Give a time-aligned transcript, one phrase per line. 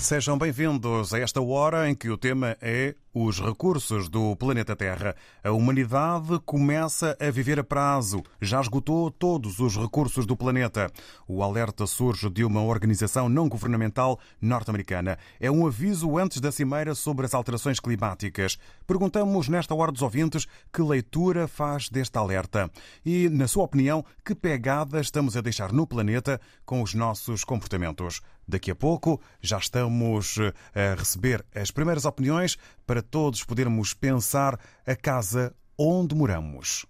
[0.00, 5.14] Sejam bem-vindos a esta hora em que o tema é os recursos do planeta Terra.
[5.44, 8.22] A humanidade começa a viver a prazo.
[8.40, 10.90] Já esgotou todos os recursos do planeta.
[11.28, 15.18] O alerta surge de uma organização não governamental norte-americana.
[15.38, 18.56] É um aviso antes da cimeira sobre as alterações climáticas.
[18.86, 22.70] Perguntamos nesta hora dos ouvintes que leitura faz deste alerta
[23.04, 28.22] e, na sua opinião, que pegada estamos a deixar no planeta com os nossos comportamentos.
[28.50, 30.36] Daqui a pouco já estamos
[30.74, 36.84] a receber as primeiras opiniões para todos podermos pensar a casa onde moramos.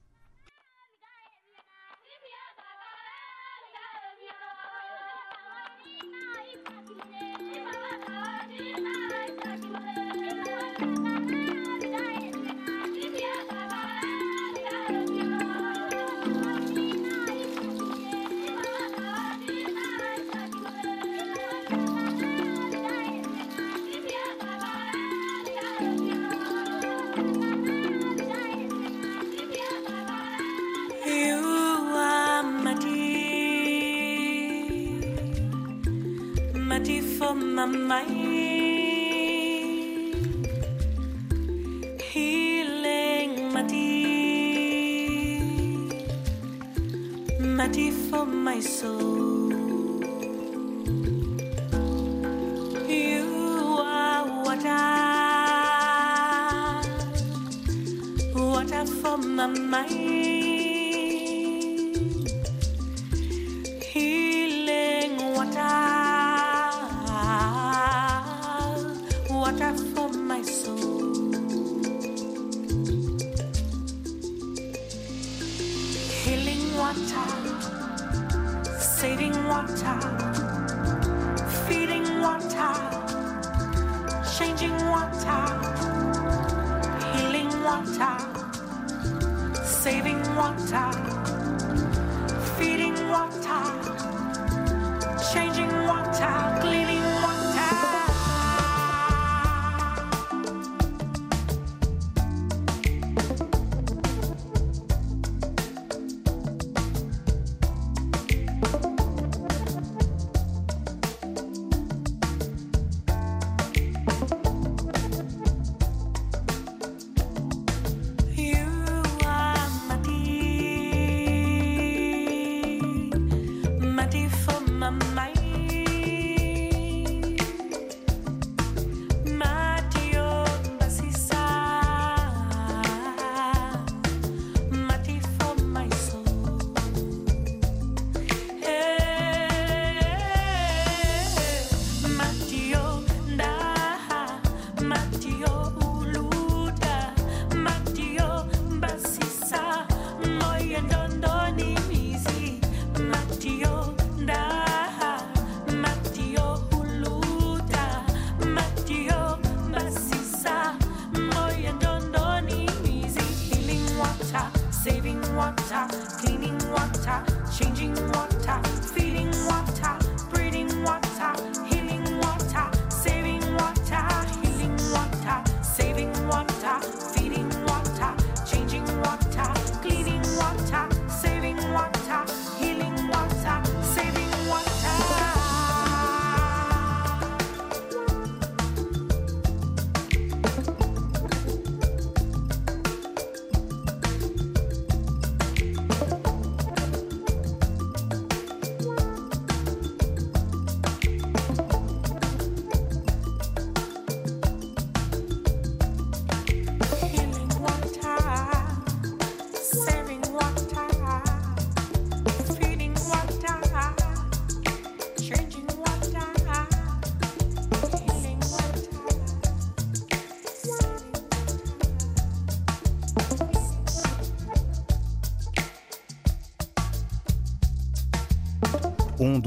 [37.90, 38.19] My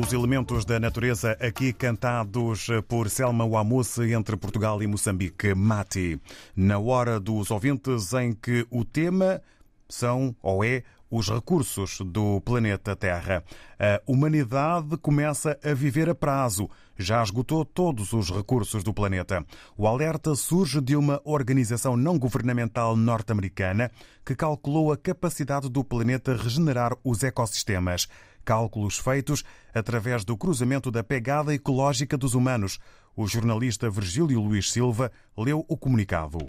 [0.03, 6.19] dos elementos da natureza aqui cantados por Selma Wamusse entre Portugal e Moçambique, Mati.
[6.53, 9.41] Na hora dos ouvintes em que o tema
[9.87, 13.43] são ou é os recursos do planeta Terra.
[13.79, 16.69] A humanidade começa a viver a prazo.
[16.97, 19.45] Já esgotou todos os recursos do planeta.
[19.77, 23.89] O alerta surge de uma organização não governamental norte-americana
[24.25, 28.07] que calculou a capacidade do planeta regenerar os ecossistemas.
[28.43, 29.43] Cálculos feitos
[29.73, 32.79] através do cruzamento da pegada ecológica dos humanos.
[33.15, 36.39] O jornalista Virgílio Luís Silva leu o comunicado.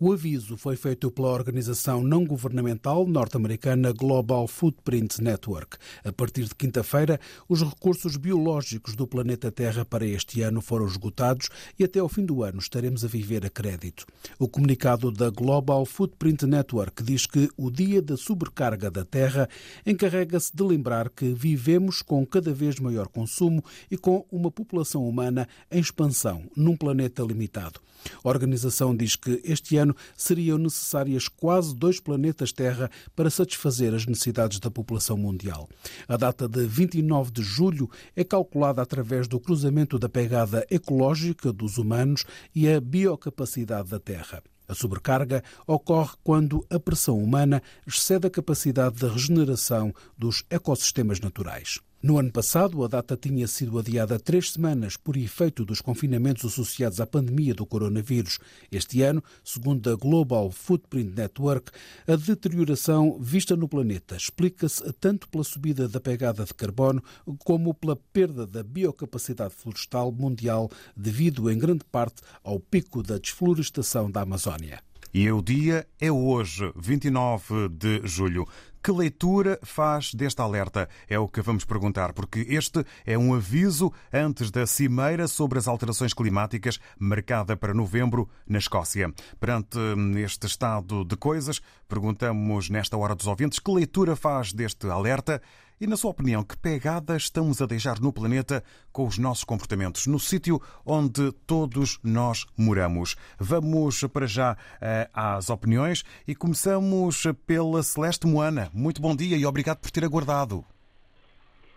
[0.00, 5.76] O aviso foi feito pela organização não governamental norte-americana Global Footprint Network.
[6.04, 7.18] A partir de quinta-feira,
[7.48, 12.24] os recursos biológicos do planeta Terra para este ano foram esgotados e até ao fim
[12.24, 14.06] do ano estaremos a viver a crédito.
[14.38, 19.48] O comunicado da Global Footprint Network diz que o dia da sobrecarga da Terra
[19.84, 25.48] encarrega-se de lembrar que vivemos com cada vez maior consumo e com uma população humana
[25.72, 27.80] em expansão num planeta limitado.
[28.22, 34.06] A organização diz que este ano seriam necessárias quase dois planetas Terra para satisfazer as
[34.06, 35.68] necessidades da população mundial.
[36.06, 41.78] A data de 29 de julho é calculada através do cruzamento da pegada ecológica dos
[41.78, 42.24] humanos
[42.54, 44.42] e a biocapacidade da Terra.
[44.68, 51.80] A sobrecarga ocorre quando a pressão humana excede a capacidade de regeneração dos ecossistemas naturais.
[52.00, 57.00] No ano passado, a data tinha sido adiada três semanas por efeito dos confinamentos associados
[57.00, 58.38] à pandemia do coronavírus.
[58.70, 61.72] Este ano, segundo a Global Footprint Network,
[62.06, 67.02] a deterioração vista no planeta explica-se tanto pela subida da pegada de carbono
[67.40, 74.08] como pela perda da biocapacidade florestal mundial devido, em grande parte, ao pico da desflorestação
[74.08, 74.80] da Amazónia.
[75.12, 78.46] E o dia é hoje, 29 de julho.
[78.82, 80.88] Que leitura faz deste alerta?
[81.08, 85.66] É o que vamos perguntar, porque este é um aviso antes da cimeira sobre as
[85.66, 89.12] alterações climáticas marcada para novembro na Escócia.
[89.40, 89.78] Perante
[90.16, 95.42] este estado de coisas, perguntamos nesta hora dos ouvintes que leitura faz deste alerta
[95.80, 100.06] e, na sua opinião, que pegada estamos a deixar no planeta com os nossos comportamentos,
[100.06, 103.14] no sítio onde todos nós moramos?
[103.38, 108.70] Vamos para já eh, às opiniões e começamos pela Celeste Moana.
[108.74, 110.64] Muito bom dia e obrigado por ter aguardado.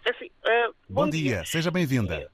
[0.09, 1.35] Assim, uh, bom, bom dia.
[1.35, 1.45] dia.
[1.45, 2.31] seja bem-vinda.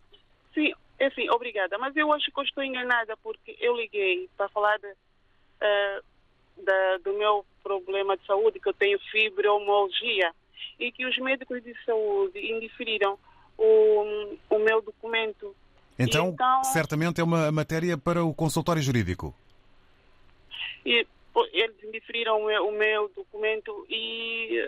[0.54, 0.72] Sim,
[1.02, 1.78] assim, obrigada.
[1.78, 6.98] Mas eu acho que eu estou enganada porque eu liguei para falar de, uh, da,
[7.04, 10.32] do meu problema de saúde, que eu tenho fibromialgia
[10.80, 13.18] e que os médicos de saúde indiferiram
[13.58, 15.56] o, o meu documento.
[15.98, 19.34] Então, então, certamente é uma matéria para o consultório jurídico.
[20.86, 21.06] E,
[21.54, 24.60] eles indiferiram o meu, o meu documento e,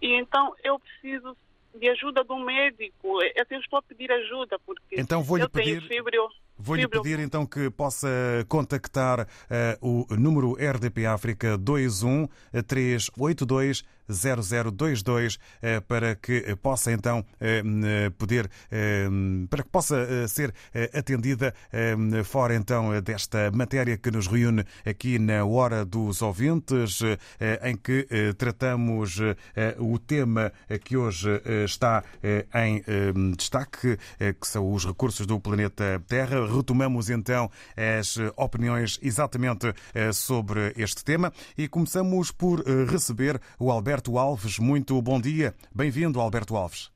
[0.00, 1.36] e então eu preciso
[1.74, 3.22] de ajuda do médico.
[3.22, 5.86] É, assim, eu estou a pedir ajuda porque então vou eu pedir...
[5.86, 6.28] tenho.
[6.58, 8.08] Vou-lhe pedir então que possa
[8.48, 9.26] contactar uh,
[9.80, 17.62] o número RDP África 21382 0022 eh, para que possa então eh,
[18.16, 18.48] poder
[19.50, 20.54] para que possa ser
[20.94, 21.52] atendida
[22.24, 27.00] fora então desta matéria que nos reúne aqui na hora dos ouvintes
[27.62, 28.06] em que
[28.38, 29.18] tratamos
[29.78, 30.52] o tema
[30.84, 31.28] que hoje
[31.64, 32.04] está
[32.54, 32.82] em
[33.36, 39.66] destaque que são os recursos do planeta Terra retomamos então as opiniões exatamente
[40.12, 42.60] sobre este tema e começamos por
[42.90, 44.58] receber o Alberto Alves.
[44.58, 45.54] Muito bom dia.
[45.74, 46.90] Bem-vindo, Alberto Alves.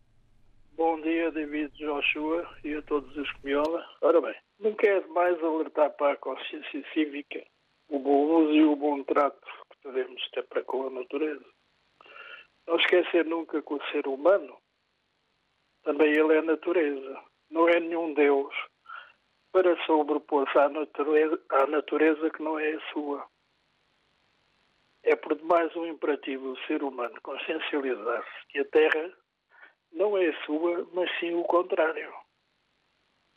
[0.77, 3.85] Bom dia, David Joshua e a todos os que me ouvem.
[4.01, 7.45] Ora bem, nunca é demais alertar para a consciência cívica
[7.89, 11.45] o bom uso e o bom trato que devemos ter para com a natureza.
[12.67, 14.57] Não esquecer nunca que o ser humano
[15.83, 17.21] também ele é natureza.
[17.51, 18.55] Não é nenhum Deus
[19.53, 23.27] para sobrepor-se à natureza, à natureza que não é a sua.
[25.03, 29.13] É por demais um imperativo do ser humano consciencializar-se que a Terra
[29.93, 32.13] não é a sua, mas sim o contrário.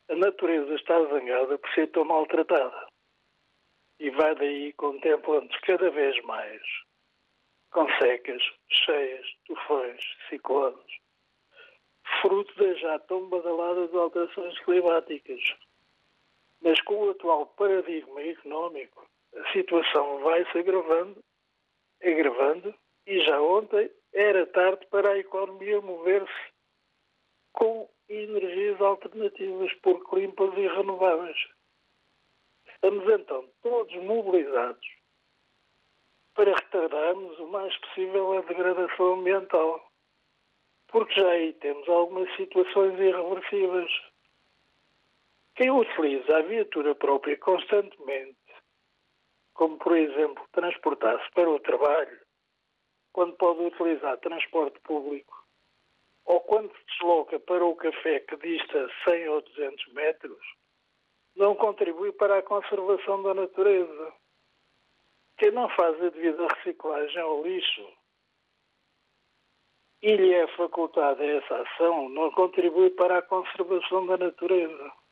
[0.09, 2.87] A natureza está zangada por ser tão maltratada
[3.99, 6.61] e vai daí contemplando-se cada vez mais
[7.71, 10.99] com secas, cheias, tufões, ciclones,
[12.21, 15.41] fruto das já tão badaladas alterações climáticas
[16.63, 19.05] mas com o atual paradigma económico,
[19.35, 21.23] a situação vai se agravando,
[22.01, 22.73] agravando,
[23.05, 26.53] e já ontem era tarde para a economia mover-se
[27.51, 31.37] com energias alternativas, porque limpas e renováveis.
[32.67, 34.87] Estamos então todos mobilizados
[36.35, 39.89] para retardarmos o mais possível a degradação ambiental.
[40.87, 43.91] porque já aí temos algumas situações irreversíveis.
[45.55, 48.37] Quem utiliza a viatura própria constantemente,
[49.53, 52.19] como por exemplo transportar-se para o trabalho,
[53.11, 55.45] quando pode utilizar transporte público,
[56.25, 60.43] ou quando se desloca para o café que dista 100 ou 200 metros,
[61.35, 64.13] não contribui para a conservação da natureza.
[65.37, 67.87] Quem não faz a devida reciclagem ao lixo
[70.01, 75.02] e lhe é facultada essa ação, não contribui para a conservação da natureza.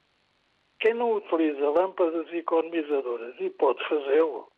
[0.82, 4.52] Quem não utiliza lâmpadas economizadoras e pode fazê-lo,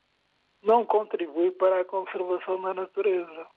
[0.63, 3.47] não contribui para a conservação da natureza.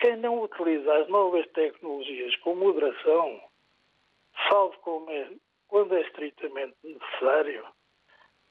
[0.00, 3.40] Quem não utiliza as novas tecnologias com moderação,
[4.48, 4.76] salvo
[5.68, 7.66] quando é estritamente necessário,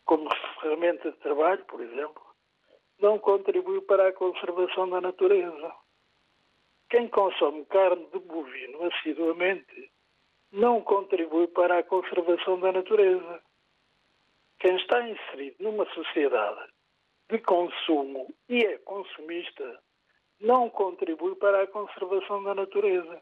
[0.05, 0.29] como
[0.61, 2.23] ferramenta de trabalho, por exemplo,
[2.99, 5.75] não contribui para a conservação da natureza.
[6.89, 9.91] Quem consome carne de bovino assiduamente
[10.51, 13.41] não contribui para a conservação da natureza.
[14.60, 16.72] Quem está inserido numa sociedade
[17.29, 19.81] de consumo e é consumista
[20.39, 23.22] não contribui para a conservação da natureza.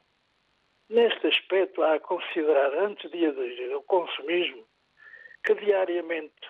[0.89, 4.65] Neste aspecto, há a considerar, antes de aderir ao consumismo,
[5.43, 6.50] que diariamente,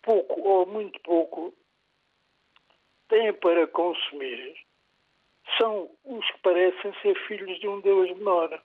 [0.00, 1.52] pouco ou muito pouco,
[3.08, 4.56] têm para consumir
[5.58, 8.62] são os que parecem ser filhos de um Deus menor,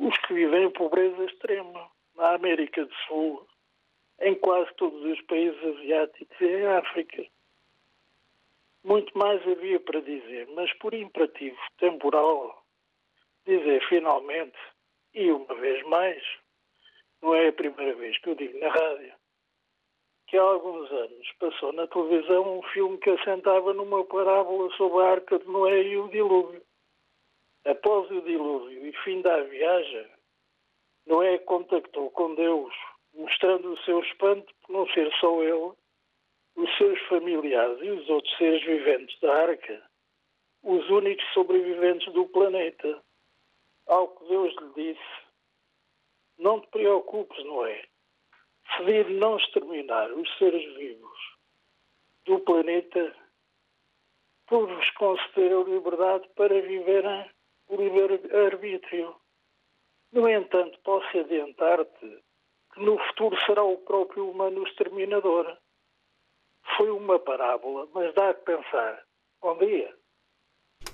[0.00, 3.46] os que vivem em pobreza extrema, na América do Sul,
[4.22, 7.26] em quase todos os países asiáticos e em África.
[8.82, 12.64] Muito mais havia para dizer, mas por imperativo temporal,
[13.46, 14.56] dizer finalmente,
[15.12, 16.22] e uma vez mais,
[17.20, 19.12] não é a primeira vez que eu digo na rádio,
[20.28, 25.10] que há alguns anos passou na televisão um filme que assentava numa parábola sobre a
[25.10, 26.62] arca de Noé e o dilúvio.
[27.64, 30.06] Após o dilúvio e fim da viagem,
[31.06, 32.74] Noé contactou com Deus,
[33.14, 35.72] mostrando o seu espanto por não ser só ele,
[36.56, 39.90] os seus familiares e os outros seres viventes da arca,
[40.62, 43.02] os únicos sobreviventes do planeta.
[43.86, 45.24] Ao que Deus lhe disse:
[46.38, 47.84] Não te preocupes, Noé.
[48.78, 51.18] Decidir não exterminar os seres vivos
[52.24, 53.14] do planeta
[54.46, 57.30] por vos conceder a liberdade para viverem
[57.70, 59.14] o livre-arbítrio.
[60.12, 62.22] No entanto, posso adiantar-te
[62.74, 65.56] que no futuro será o próprio humano exterminador.
[66.76, 69.04] Foi uma parábola, mas dá a pensar.
[69.40, 69.99] Bom dia.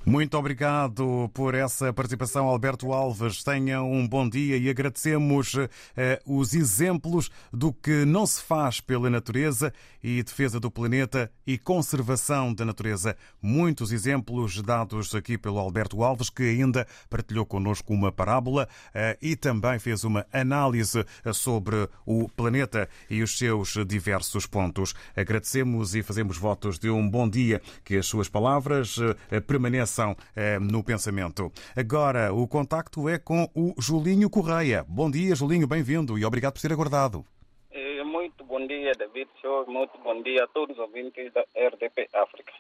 [0.09, 3.43] Muito obrigado por essa participação, Alberto Alves.
[3.43, 5.57] Tenha um bom dia e agradecemos
[5.97, 11.59] eh, os exemplos do que não se faz pela natureza e defesa do planeta e
[11.59, 13.17] conservação da natureza.
[13.43, 19.35] Muitos exemplos dados aqui pelo Alberto Alves, que ainda partilhou connosco uma parábola eh, e
[19.35, 24.95] também fez uma análise sobre o planeta e os seus diversos pontos.
[25.17, 28.99] Agradecemos e fazemos votos de um bom dia, que as suas palavras
[29.33, 29.96] eh, permaneçam
[30.35, 31.53] eh, no pensamento.
[31.77, 34.85] Agora, o contacto é com o Julinho Correia.
[34.89, 37.25] Bom dia, Julinho, bem-vindo e obrigado por ser aguardado.
[37.71, 39.29] Eh, Muito bom dia, David.
[39.67, 42.53] Muito bom dia a todos os ouvintes da RDP África.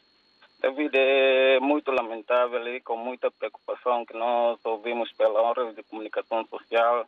[0.61, 6.45] David, é muito lamentável e com muita preocupação que nós ouvimos pela rede de comunicação
[6.47, 7.07] social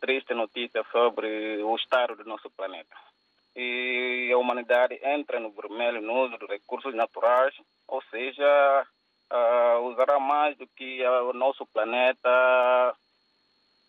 [0.00, 2.94] triste notícia sobre o estado do nosso planeta.
[3.56, 7.54] E a humanidade entra no vermelho no uso de recursos naturais,
[7.88, 8.86] ou seja,
[9.30, 12.94] uh, usará mais do que o nosso planeta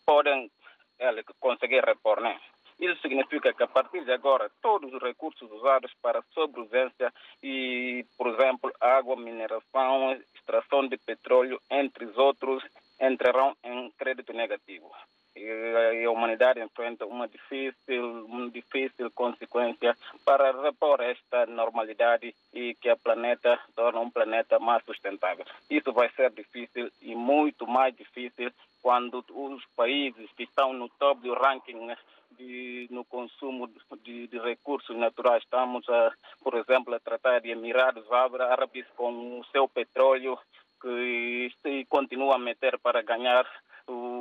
[0.06, 0.52] podem
[1.00, 2.22] ele, conseguir repor.
[2.22, 2.40] Né?
[2.80, 8.28] Isso significa que a partir de agora todos os recursos usados para sobrevivência e, por
[8.28, 12.64] exemplo, água, mineração, extração de petróleo, entre os outros,
[13.00, 14.92] entrarão em crédito negativo.
[15.36, 19.96] E a humanidade enfrenta uma difícil, uma difícil consequência
[20.26, 25.46] para repor esta normalidade e que o planeta torne um planeta mais sustentável.
[25.70, 31.22] Isso vai ser difícil e muito mais difícil quando os países que estão no topo
[31.22, 31.96] do ranking
[32.38, 33.70] de, no consumo
[34.04, 35.44] de, de, recursos naturais.
[35.44, 36.12] Estamos, a,
[36.44, 40.38] por exemplo, a tratar de Emirados Árabes com o seu petróleo
[40.82, 43.46] que continua a meter para ganhar
[43.88, 44.21] o,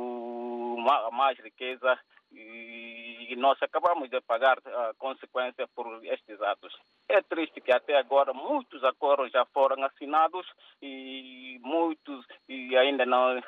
[1.12, 1.98] mais riqueza
[2.32, 6.72] e nós acabamos de pagar a consequência por estes atos.
[7.08, 10.46] É triste que até agora muitos acordos já foram assinados
[10.80, 13.40] e muitos e ainda não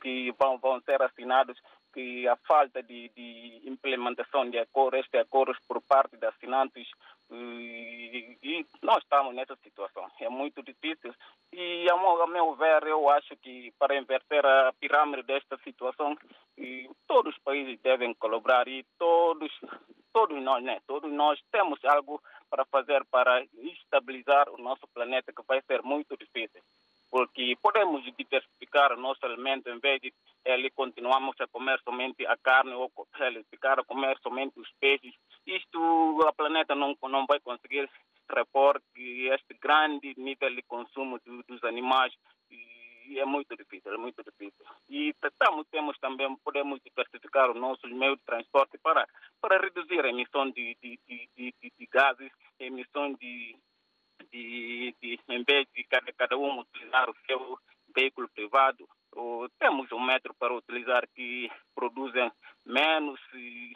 [0.00, 1.58] que vão, vão ser assinados
[1.92, 6.88] que a falta de, de implementação de acordos, de acordos por parte de assinantes
[7.30, 10.10] e, e nós estamos nessa situação.
[10.20, 11.14] É muito difícil
[11.52, 16.16] e, a meu, ver, eu acho que para inverter a pirâmide desta situação,
[17.06, 19.50] todos os países devem colaborar e todos,
[20.12, 20.80] todos nós, né?
[20.86, 26.16] Todos nós temos algo para fazer para estabilizar o nosso planeta, que vai ser muito
[26.16, 26.62] difícil
[27.10, 30.12] porque podemos diversificar nosso alimento em vez de
[30.44, 35.14] ele continuarmos a comer somente a carne ou ele ficar a comer somente os peixes.
[35.46, 37.88] Isto o planeta não, não vai conseguir
[38.30, 42.12] repor este grande nível de consumo do, dos animais
[42.50, 44.64] e é muito difícil, é muito difícil.
[44.88, 49.06] E temos, temos também, podemos diversificar o nosso meio de transporte para,
[49.40, 53.56] para reduzir a emissão de, de, de, de, de gases, emissão de,
[54.32, 57.58] de, de, em vez de cada, cada um utilizar o seu
[57.94, 62.30] veículo privado, ou, temos um metro para utilizar que produzem
[62.64, 63.72] menos e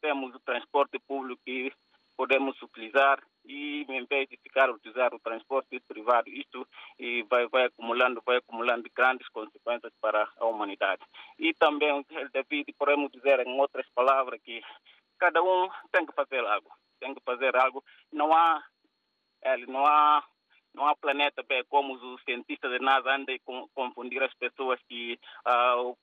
[0.00, 1.72] temos o transporte público que
[2.16, 6.66] podemos utilizar e em vez de ficar a utilizar o transporte privado, isto
[6.98, 11.02] e vai, vai acumulando, vai acumulando grandes consequências para a humanidade.
[11.38, 14.62] E também, David, podemos dizer em outras palavras que
[15.18, 17.84] cada um tem que fazer algo, tem que fazer algo.
[18.12, 18.62] Não há
[19.54, 19.66] ele
[20.76, 25.18] não há planeta B, como os cientistas de NASA andam a confundir as pessoas que
[25.46, 25.96] uh,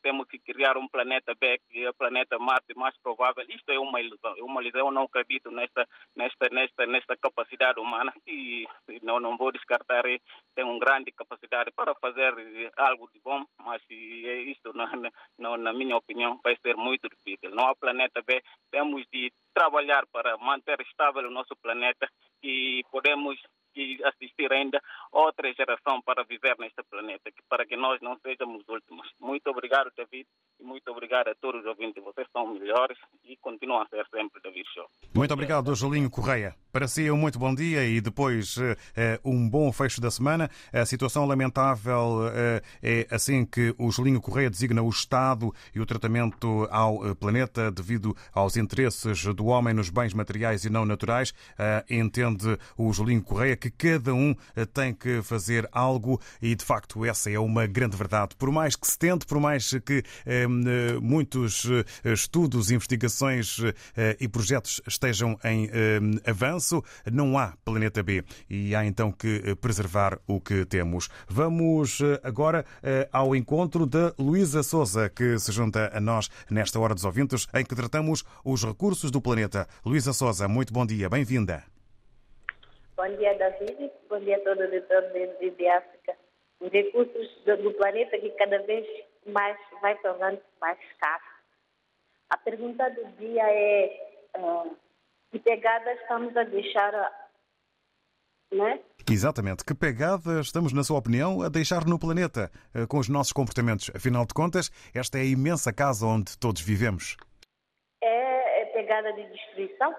[0.00, 3.44] temos que criar um planeta B, que é o planeta Marte mais provável.
[3.48, 4.86] Isto é uma ilusão, é uma ilusão.
[4.86, 8.64] Eu não acredito nesta, nesta, nesta, nesta capacidade humana e
[9.02, 10.04] não, não vou descartar.
[10.54, 12.32] Tem uma grande capacidade para fazer
[12.76, 14.90] algo de bom, mas isto, na,
[15.36, 17.50] na, na minha opinião, vai ser muito difícil.
[17.50, 18.40] Não há planeta B.
[18.70, 22.08] Temos de trabalhar para manter estável o nosso planeta
[22.42, 23.38] e podemos
[24.04, 29.10] assistir ainda outra geração para viver neste planeta, para que nós não sejamos os últimos.
[29.20, 30.26] Muito obrigado, David,
[30.60, 32.02] e muito obrigado a todos os ouvintes.
[32.02, 34.88] Vocês são melhores e continuam a ser sempre David Show.
[35.14, 36.54] Muito obrigado, Jolinho Correia.
[36.72, 38.56] Para si, um muito bom dia e depois
[38.96, 40.50] eh, um bom fecho da semana.
[40.72, 45.84] A situação lamentável eh, é assim que o Jolinho Correia designa o Estado e o
[45.84, 51.34] tratamento ao eh, planeta devido aos interesses do homem nos bens materiais e não naturais.
[51.90, 57.04] Entende o Jolinho Correia que cada um eh, tem que fazer algo e, de facto,
[57.04, 58.34] essa é uma grande verdade.
[58.34, 60.46] Por mais que se tente, por mais que eh,
[61.02, 63.58] muitos eh, estudos, investigações
[63.94, 66.00] eh, e projetos estejam em eh,
[67.12, 71.08] não há planeta B e há então que eh, preservar o que temos.
[71.28, 72.64] Vamos agora
[73.12, 77.64] ao encontro da Luísa Souza, que se junta a nós nesta Hora dos Ouvintes, em
[77.64, 79.66] que tratamos os recursos do planeta.
[79.84, 81.64] Luísa Souza, muito bom dia, bem-vinda.
[82.96, 83.90] Bom dia, David.
[84.08, 86.16] Bom dia a todos os editores de África.
[86.60, 88.86] Os recursos do planeta que cada vez
[89.26, 91.24] mais vai tornando mais escasso.
[92.30, 94.76] A pergunta do dia é uh,
[95.32, 96.92] que pegada estamos a deixar,
[98.52, 98.78] né?
[99.10, 99.64] Exatamente.
[99.64, 102.50] Que pegada estamos, na sua opinião, a deixar no planeta
[102.88, 103.90] com os nossos comportamentos?
[103.96, 107.16] Afinal de contas, esta é a imensa casa onde todos vivemos.
[108.02, 109.94] É, é pegada de destruição?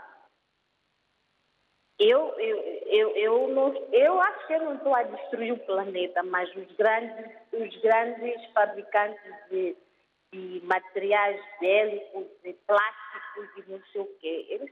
[2.00, 6.22] Eu, eu, eu, eu, não, eu acho que eu não estou a destruir o planeta,
[6.24, 9.76] mas os grandes, os grandes fabricantes de,
[10.32, 14.72] de materiais bélicos, de plásticos e não sei o quê, eles,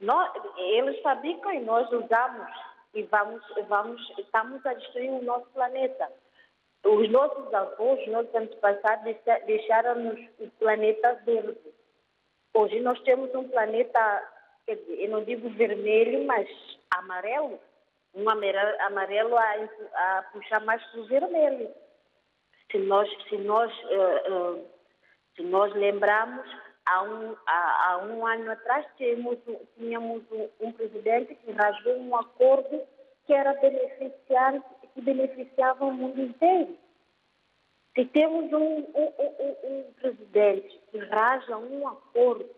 [0.00, 2.48] nós, eles fabricam e nós usamos
[2.94, 6.10] e vamos, vamos, estamos a destruir o nosso planeta.
[6.84, 11.58] Os nossos avós, os nossos antepassados deixaram-nos o planeta verde.
[12.54, 14.22] Hoje nós temos um planeta
[14.66, 16.48] quer dizer, eu não digo vermelho, mas
[16.90, 17.58] amarelo,
[18.14, 19.54] um amarelo, amarelo a,
[19.94, 21.70] a puxar mais para o vermelho.
[22.70, 24.70] Se nós, se nós, uh, uh,
[25.36, 26.46] se nós lembrarmos,
[26.86, 29.38] há um, há, há um ano atrás tínhamos,
[29.76, 32.80] tínhamos um, um, presidente que rasgou um acordo
[33.26, 36.78] que era beneficiante, que beneficiava o mundo inteiro.
[37.94, 42.48] Se temos um, um, um presidente que rasga um acordo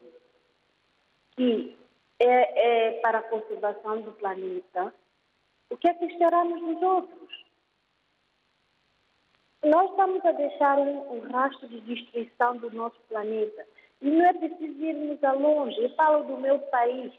[1.36, 1.78] que
[2.18, 4.92] é, é para a conservação do planeta,
[5.70, 7.44] o que é que esperamos dos outros?
[9.64, 13.66] Nós estamos a deixar um, um rastro de destruição do nosso planeta.
[14.00, 15.82] E não é preciso irmos a longe.
[15.82, 17.12] Eu falo do meu país,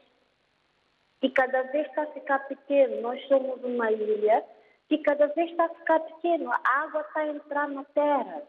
[1.20, 3.02] que cada vez está a ficar pequeno.
[3.02, 4.44] Nós somos uma ilha
[4.88, 6.50] que cada vez está a ficar pequeno.
[6.50, 8.42] A água está a entrar na terra.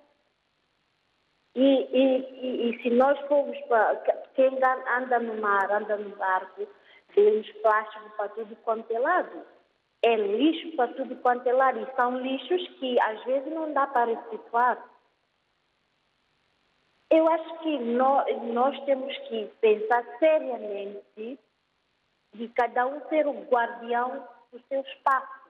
[1.53, 3.95] E, e, e, e, se nós formos para.
[4.35, 4.57] Quem
[4.97, 6.65] anda no mar, anda no barco,
[7.13, 9.45] vemos plástico para tudo quanto é lado.
[10.01, 11.81] É lixo para tudo quanto é lado.
[11.81, 14.81] E são lixos que às vezes não dá para reciclar.
[17.11, 21.37] Eu acho que nós, nós temos que pensar seriamente
[22.33, 25.41] de cada um ser o guardião do seu espaço.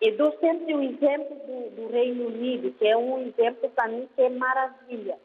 [0.00, 4.08] Eu dou sempre o exemplo do, do Reino Unido, que é um exemplo para mim
[4.16, 5.16] que é maravilha.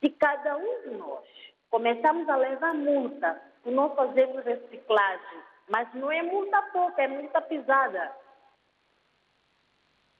[0.00, 1.24] Se cada um de nós
[1.70, 7.40] começamos a levar multa por não fazermos reciclagem, mas não é multa pouca, é multa
[7.42, 8.16] pesada.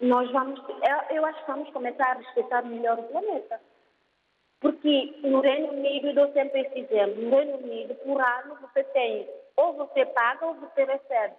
[0.03, 0.61] Nós vamos,
[1.11, 3.61] eu, acho que vamos começar a respeitar melhor o planeta.
[4.61, 8.83] Porque no Reino Unido, eu dou sempre esse exemplo, no Reino Unido, por ano, você
[8.83, 11.35] tem, ou você paga ou você recebe.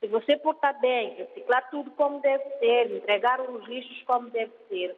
[0.00, 4.96] Se você portar bem, reciclar tudo como deve ser, entregar os lixos como deve ser,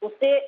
[0.00, 0.44] você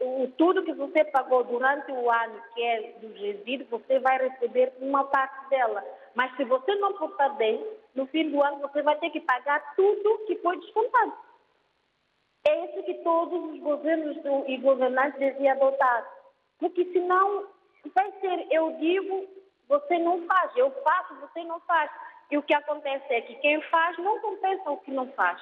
[0.00, 4.72] o, tudo que você pagou durante o ano, que é dos resíduos, você vai receber
[4.78, 5.84] uma parte dela.
[6.14, 9.74] Mas se você não portar bem, no fim do ano você vai ter que pagar
[9.74, 11.12] tudo que foi descontado.
[12.44, 14.16] É isso que todos os governos
[14.48, 16.10] e governantes deviam adotar.
[16.58, 17.46] Porque senão
[17.94, 19.28] vai ser, eu digo,
[19.68, 21.90] você não faz, eu faço, você não faz.
[22.30, 25.40] E o que acontece é que quem faz não compensa o que não faz.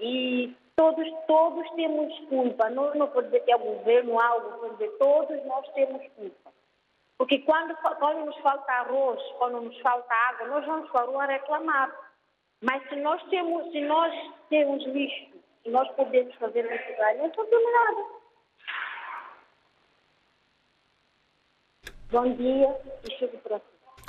[0.00, 2.70] E todos, todos temos culpa.
[2.70, 6.52] Não, não pode dizer que é o governo, algo, pode dizer, todos nós temos culpa.
[7.18, 11.26] Porque quando, quando nos falta arroz, quando nos falta água, nós vamos para a rua
[11.26, 11.92] reclamar.
[12.62, 14.14] Mas se nós temos, se nós
[14.48, 18.18] temos lixo, se nós podemos fazer reciclagem, não fazemos nada.
[22.10, 23.60] Bom dia e chego para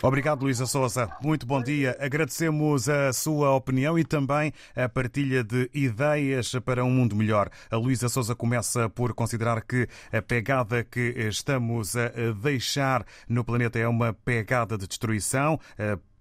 [0.02, 1.12] Obrigado, Luísa Souza.
[1.22, 1.98] Muito bom dia.
[2.00, 7.50] Agradecemos a sua opinião e também a partilha de ideias para um mundo melhor.
[7.70, 13.78] A Luísa Souza começa por considerar que a pegada que estamos a deixar no planeta
[13.78, 15.60] é uma pegada de destruição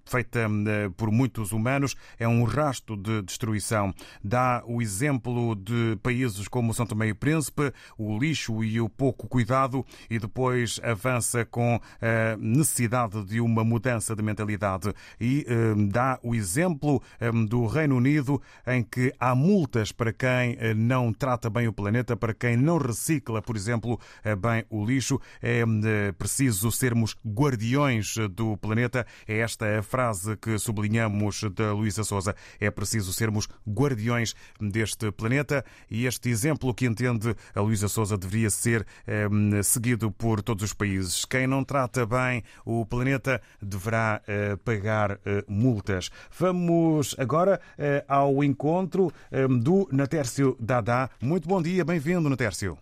[0.09, 3.95] feita eh, por muitos humanos, é um rasto de destruição.
[4.25, 9.29] Dá o exemplo de países como São Tomé e Príncipe, o lixo e o pouco
[9.29, 14.93] cuidado, e depois avança com a necessidade de uma mudança de mentalidade.
[15.21, 20.57] E eh, dá o exemplo eh, do Reino Unido, em que há multas para quem
[20.75, 24.01] não trata bem o planeta, para quem não recicla, por exemplo,
[24.41, 25.21] bem o lixo.
[25.43, 25.63] É
[26.13, 29.07] preciso sermos guardiões do planeta.
[29.27, 32.37] É esta a frase frase que sublinhamos da Luísa Souza.
[32.61, 38.49] É preciso sermos guardiões deste planeta e este exemplo que entende a Luísa Souza deveria
[38.49, 39.27] ser eh,
[39.65, 41.25] seguido por todos os países.
[41.25, 46.13] Quem não trata bem o planeta deverá eh, pagar eh, multas.
[46.31, 51.11] Vamos agora eh, ao encontro eh, do Natércio Dada.
[51.21, 52.79] Muito bom dia, bem-vindo, Natércio.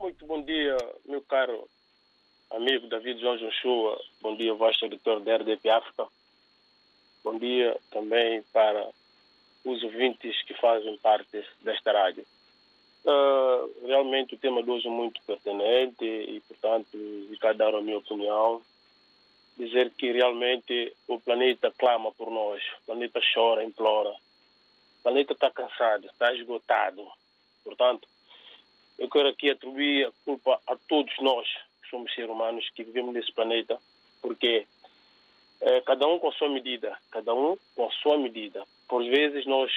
[0.00, 0.74] Muito bom dia,
[1.06, 1.68] meu caro
[2.50, 6.06] amigo David João Joshua, bom dia, voz editor da RDP África.
[7.22, 8.88] Bom dia também para
[9.64, 12.24] os ouvintes que fazem parte desta rádio.
[13.04, 16.98] Uh, realmente o tema de hoje é muito pertinente e, portanto,
[17.40, 18.62] cada dar a minha opinião.
[19.56, 24.10] Dizer que realmente o planeta clama por nós, o planeta chora, implora.
[24.10, 27.06] O planeta está cansado, está esgotado.
[27.64, 28.06] Portanto,
[28.98, 31.48] eu quero aqui atribuir a culpa a todos nós,
[31.88, 33.78] somos seres humanos que vivemos nesse planeta,
[34.20, 34.66] porque
[35.60, 38.64] é, cada um com a sua medida, cada um com a sua medida.
[38.88, 39.72] Por vezes nós,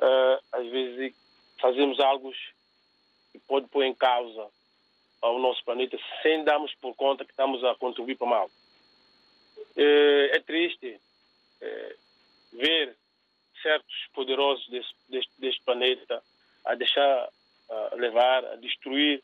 [0.00, 1.14] é, às vezes,
[1.60, 2.32] fazemos algo
[3.32, 4.46] que pode pôr em causa
[5.20, 8.50] ao nosso planeta sem darmos por conta que estamos a contribuir para mal.
[9.76, 11.00] É, é triste
[12.52, 12.94] ver
[13.62, 16.22] certos poderosos desse, deste planeta
[16.64, 17.28] a deixar
[17.68, 19.22] a levar, a destruir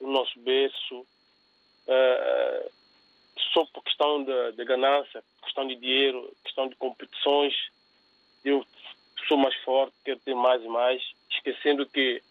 [0.00, 1.06] o nosso berço,
[1.86, 2.72] uh,
[3.52, 7.54] só por questão de, de, ganância, questão de dinheiro, questão de competições.
[8.44, 8.64] Eu
[9.28, 12.22] sou mais forte, quero ter mais e mais, esquecendo que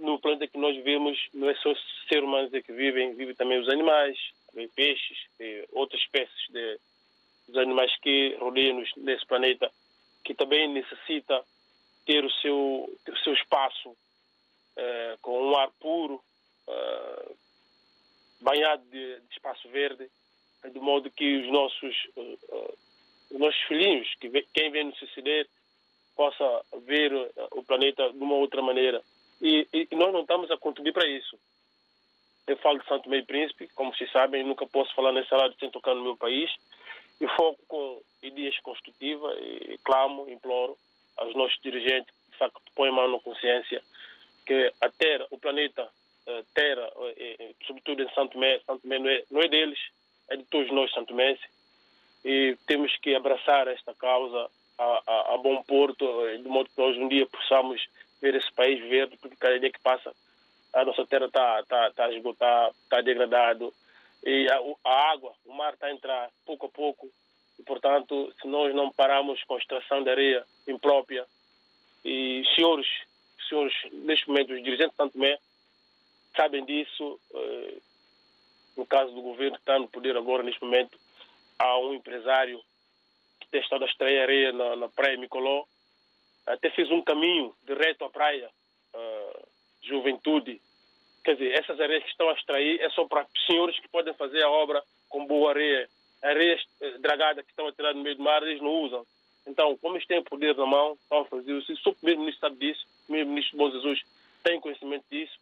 [0.00, 1.74] no planeta que nós vivemos não é só
[2.08, 4.16] seres humanos que vivem, vivem também os animais,
[4.50, 5.18] também peixes,
[5.72, 6.78] outras espécies de,
[7.48, 9.70] dos animais que rodeiam-nos nesse planeta,
[10.24, 11.42] que também necessita
[12.04, 16.22] ter o seu, ter o seu espaço uh, com um ar puro,
[16.68, 17.36] uh,
[18.40, 20.08] banhado de, de, espaço verde,
[20.70, 22.78] de modo que os nossos, uh,
[23.30, 25.48] os nossos filhinhos, que quem vem nos suceder,
[26.16, 27.12] possa ver
[27.52, 29.02] o planeta de uma outra maneira.
[29.40, 31.38] E, e, nós não estamos a contribuir para isso.
[32.46, 35.70] Eu falo de Santo Meio Príncipe, como vocês sabem, nunca posso falar nessa área sem
[35.70, 36.50] tocar no meu país.
[37.20, 40.76] E foco com ideias construtivas e clamo, imploro
[41.16, 43.82] aos nossos dirigentes que, de facto, põem mão na consciência
[44.46, 45.90] que a Terra, o planeta eh,
[46.54, 49.78] Terra, eh, eh, sobretudo em Santo Tomé, Santo Tomé não é, não é deles,
[50.28, 51.44] é de todos nós Santo Tomenses.
[52.24, 56.04] E temos que abraçar esta causa a, a, a, bom porto,
[56.36, 57.86] de modo que nós um dia possamos
[58.20, 60.12] ver esse país verde, porque cada dia que passa
[60.72, 63.72] a nossa terra está tá, tá a esgotar, está degradado,
[64.24, 67.08] e a, a, água, o mar está a entrar pouco a pouco,
[67.58, 71.24] e portanto, se nós não pararmos com a extração de areia imprópria,
[72.04, 72.86] e senhores,
[73.48, 75.38] senhores neste momento, os dirigentes de Santo Tomé,
[76.36, 77.78] sabem disso, eh,
[78.76, 80.98] no caso do governo que está no poder agora, neste momento,
[81.58, 82.60] há um empresário
[83.40, 85.64] que tem estado a extrair areia na, na praia Micoló,
[86.46, 88.48] até fez um caminho direto à praia,
[88.94, 89.48] uh,
[89.82, 90.60] juventude.
[91.24, 94.42] Quer dizer, essas areias que estão a extrair é só para senhores que podem fazer
[94.42, 95.88] a obra com boa areia.
[96.22, 99.04] Areias eh, dragadas que estão a tirar no meio do mar, eles não usam.
[99.46, 101.90] Então, como eles têm poder na mão, estão a fazer isso.
[101.90, 104.00] O primeiro-ministro sabe disso, o primeiro-ministro Bom Jesus
[104.44, 105.36] tem conhecimento disso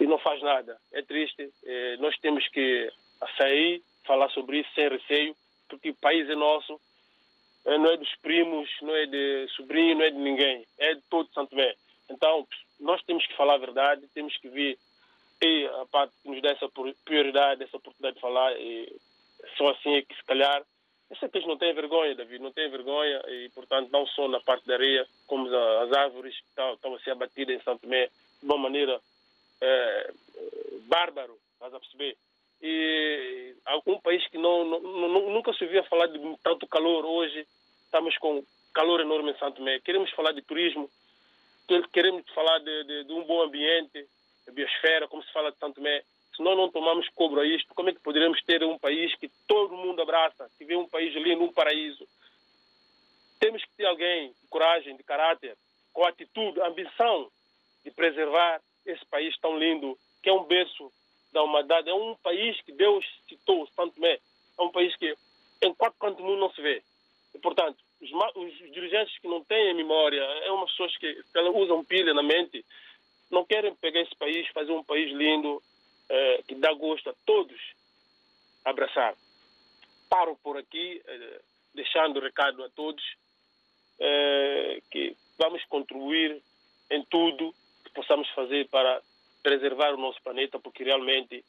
[0.00, 0.78] e não faz nada.
[0.92, 1.52] É triste.
[1.64, 2.90] É, nós temos que
[3.36, 5.36] sair, falar sobre isso sem receio,
[5.68, 6.80] porque o país é nosso,
[7.64, 11.02] é, não é dos primos, não é de sobrinho, não é de ninguém, é de
[11.10, 11.74] todo Santo Tomé.
[12.08, 12.46] Então,
[12.80, 14.78] nós temos que falar a verdade, temos que vir
[15.40, 16.68] e a parte que nos dá essa
[17.04, 18.92] prioridade, essa oportunidade de falar, e
[19.56, 20.64] só assim é que se calhar.
[21.10, 24.28] Eu sei que eles não têm vergonha, David, não têm vergonha, e portanto, não só
[24.28, 27.82] na parte da areia, como as árvores que estão, estão a ser abatidas em Santo
[27.82, 29.00] Tomé de uma maneira
[29.60, 30.12] é,
[30.86, 32.16] bárbaro, estás a perceber?
[32.60, 37.46] E algum país que não, não, nunca se ouvia falar de tanto calor, hoje
[37.84, 38.44] estamos com
[38.74, 39.80] calor enorme em Santo Tomé.
[39.80, 40.90] Queremos falar de turismo,
[41.92, 44.06] queremos falar de, de, de um bom ambiente,
[44.52, 46.02] biosfera, como se fala de Santo Tomé.
[46.34, 49.28] Se nós não tomamos cobro a isto, como é que poderemos ter um país que
[49.46, 52.06] todo mundo abraça, que vê um país lindo, um paraíso?
[53.40, 55.56] Temos que ter alguém de coragem, de caráter,
[55.92, 57.30] com atitude, ambição
[57.84, 60.92] de preservar esse país tão lindo, que é um berço
[61.32, 61.88] da humanidade.
[61.88, 64.18] É um país que Deus citou, Santo Tomé.
[64.58, 65.14] É um país que
[65.62, 66.82] em quatro cantos do mundo não se vê.
[67.34, 71.84] E, portanto, os, os, dirigentes que não têm memória, é umas pessoas que, que usam
[71.84, 72.64] pilha na mente,
[73.30, 75.62] não querem pegar esse país, fazer um país lindo,
[76.08, 77.60] eh, que dá gosto a todos
[78.64, 79.14] abraçar.
[80.08, 81.40] Paro por aqui, eh,
[81.74, 83.04] deixando o recado a todos,
[83.98, 86.40] eh, que vamos contribuir
[86.90, 87.54] em tudo
[87.88, 89.00] que possamos fazer para
[89.42, 91.44] preservar o nosso planeta, porque realmente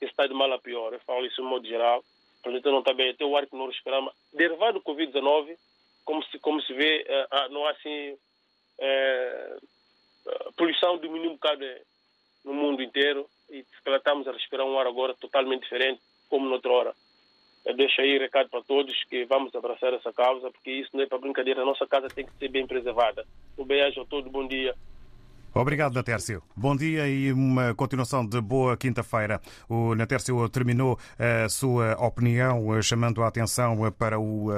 [0.00, 0.92] está de mal a pior.
[0.92, 2.00] Eu falo isso de modo geral.
[2.40, 3.10] O planeta não está bem.
[3.10, 5.56] Até o ar que nós esperamos, derivado do Covid-19,
[6.04, 8.12] como se, como se vê, uh, não há assim.
[8.78, 9.68] Uh,
[10.48, 11.64] a poluição diminuiu um bocado
[12.44, 16.72] no mundo inteiro e se estamos a respirar um ar agora totalmente diferente, como noutra
[16.72, 16.94] hora.
[17.64, 21.06] Eu deixo aí recado para todos que vamos abraçar essa causa, porque isso não é
[21.06, 21.62] para brincadeira.
[21.62, 23.26] A nossa casa tem que ser bem preservada.
[23.58, 24.74] Um beijo a todos, bom dia.
[25.52, 26.42] Obrigado, Natércio.
[26.56, 29.40] Bom dia e uma continuação de boa quinta-feira.
[29.68, 34.52] O Natércio terminou a sua opinião eh, chamando a atenção eh, para o,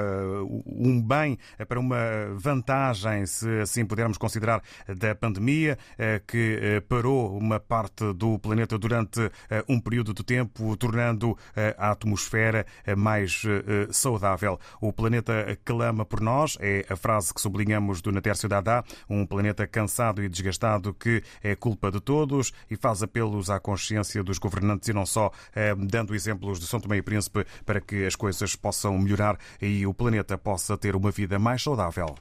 [0.67, 1.97] um bem, para uma
[2.35, 5.79] vantagem, se assim pudermos considerar, da pandemia,
[6.27, 9.31] que parou uma parte do planeta durante
[9.69, 11.37] um período de tempo, tornando
[11.79, 13.43] a atmosfera mais
[13.91, 14.59] saudável.
[14.81, 19.67] O planeta clama por nós, é a frase que sublinhamos do Natércio Dada, um planeta
[19.67, 24.88] cansado e desgastado que é culpa de todos e faz apelos à consciência dos governantes
[24.88, 28.57] e não só, eh, dando exemplos de São Tomé e Príncipe para que as coisas
[28.57, 32.14] possam melhorar e o planeta possa ter uma vida mais saudável.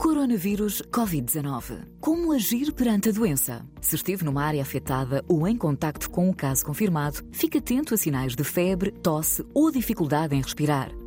[0.00, 1.84] Coronavírus Covid-19.
[2.00, 3.66] Como agir perante a doença?
[3.82, 7.98] Se esteve numa área afetada ou em contacto com um caso confirmado, fique atento a
[7.98, 10.90] sinais de febre, tosse ou dificuldade em respirar.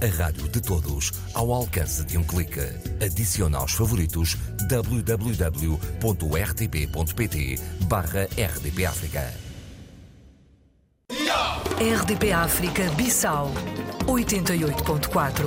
[0.00, 2.60] a rádio de todos, ao alcance de um clique.
[3.04, 4.36] Adicione aos favoritos
[4.68, 5.18] www.rtp.pt
[7.84, 9.34] barra RDP África.
[11.78, 13.52] RDP África Bissau
[14.06, 15.44] 88.4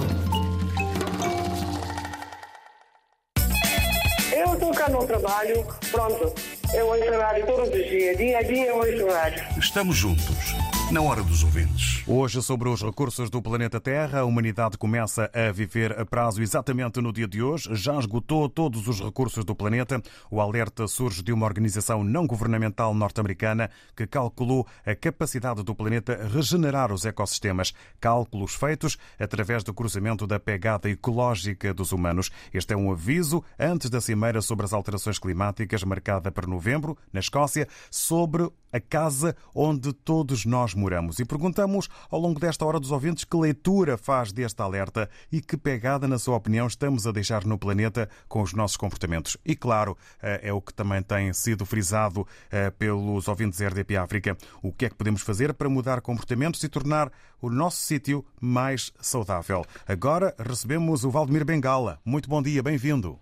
[4.33, 6.33] Eu estou cá no trabalho, pronto.
[6.73, 9.43] Eu ouço rádio todos os dias, dia a dia eu ouço rádio.
[9.57, 10.55] Estamos juntos,
[10.89, 12.00] na hora dos ouvintes.
[12.13, 16.99] Hoje, sobre os recursos do planeta Terra, a humanidade começa a viver a prazo exatamente
[16.99, 17.73] no dia de hoje.
[17.73, 20.01] Já esgotou todos os recursos do planeta.
[20.29, 26.27] O alerta surge de uma organização não governamental norte-americana que calculou a capacidade do planeta
[26.27, 27.73] regenerar os ecossistemas.
[27.97, 32.29] Cálculos feitos através do cruzamento da pegada ecológica dos humanos.
[32.53, 37.21] Este é um aviso antes da cimeira sobre as alterações climáticas, marcada para novembro, na
[37.21, 41.19] Escócia, sobre a casa onde todos nós moramos.
[41.19, 45.57] E perguntamos ao longo desta hora dos ouvintes que leitura faz deste alerta e que
[45.57, 49.37] pegada, na sua opinião, estamos a deixar no planeta com os nossos comportamentos.
[49.45, 54.37] E claro, eh, é o que também tem sido frisado eh, pelos ouvintes RDP África.
[54.61, 57.11] O que é que podemos fazer para mudar comportamentos e tornar
[57.41, 59.63] o nosso sítio mais saudável?
[59.87, 61.99] Agora recebemos o Valdemir Bengala.
[62.05, 63.19] Muito bom dia, bem-vindo.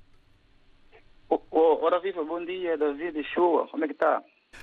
[1.89, 3.67] Ora viva, bom dia, David Shoa.
[3.67, 4.21] Como é que está?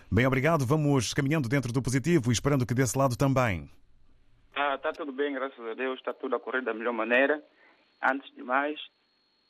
[0.09, 0.65] Bem, obrigado.
[0.65, 3.69] Vamos caminhando dentro do positivo e esperando que desse lado também.
[4.59, 7.43] Ah, está tudo bem, graças a Deus, está tudo a correr da melhor maneira.
[8.03, 8.81] Antes de mais,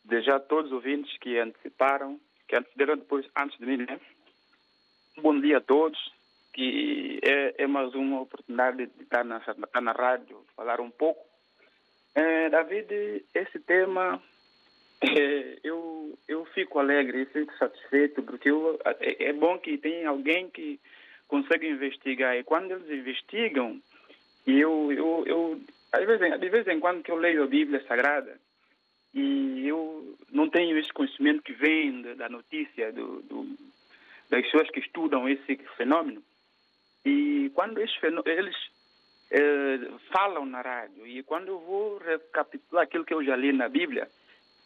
[0.05, 4.01] desejar a todos os ouvintes que anteciparam, que antecederam depois, antes de mim, né?
[5.19, 5.97] Bom dia a todos,
[6.53, 11.25] que é, é mais uma oportunidade de estar na, estar na rádio, falar um pouco.
[12.13, 14.21] É, David, esse tema,
[15.03, 20.05] é, eu, eu fico alegre, eu fico satisfeito, porque eu, é, é bom que tem
[20.05, 20.81] alguém que
[21.29, 22.37] consegue investigar.
[22.37, 23.81] E quando eles investigam,
[24.47, 25.61] e eu, eu, eu
[25.93, 28.39] às vezes, de vez em quando que eu leio a Bíblia Sagrada
[29.15, 33.57] e eu não tenho esse conhecimento que vem da notícia do, do,
[34.29, 36.23] das pessoas que estudam esse fenômeno.
[37.05, 38.57] E quando esses eles
[39.31, 39.79] eh,
[40.13, 44.09] falam na rádio e quando eu vou recapitular aquilo que eu já li na Bíblia,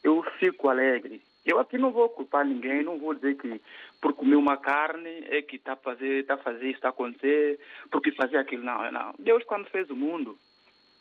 [0.02, 1.22] eu fico alegre.
[1.44, 3.61] Eu aqui não vou culpar ninguém, não vou dizer que
[4.00, 6.90] por comer uma carne é que está a fazer, está a fazer isso, está a
[6.90, 7.59] acontecer,
[7.90, 8.62] porque fazer aquilo.
[8.62, 9.14] Não, não.
[9.18, 10.37] Deus quando fez o mundo,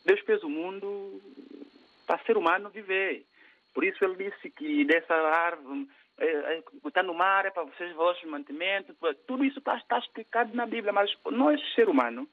[0.04, 1.20] Deus fez o mundo
[2.06, 3.24] para ser humano viver.
[3.74, 5.86] Por isso ele disse que dessa árvore,
[6.86, 10.92] está no mar, é para vocês vossos mantimentos, tudo isso está, está explicado na Bíblia,
[10.92, 12.28] mas nós, ser humano,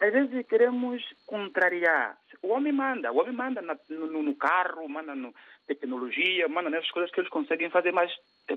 [0.00, 2.16] às vezes queremos contrariar.
[2.42, 5.30] O homem manda, o homem manda no, no, carro, manda na
[5.66, 8.10] tecnologia, manda nessas coisas que eles conseguem fazer, mas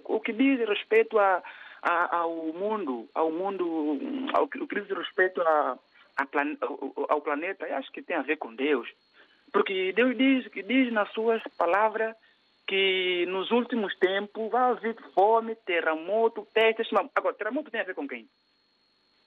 [0.06, 1.44] o que diz respeito a,
[1.82, 4.00] a, ao mundo, ao mundo,
[4.34, 8.22] ao, o que diz respeito a plan, ao, ao planeta, eu acho que tem a
[8.22, 8.88] ver com Deus.
[9.52, 12.16] Porque Deus diz, que diz nas suas palavras
[12.66, 16.88] que nos últimos tempos vai haver fome, terremoto, pestes.
[17.14, 18.28] Agora, terremoto tem a ver com quem?